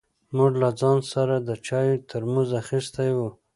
[0.35, 3.19] موږ له ځان سره د چای ترموز اخيستی و.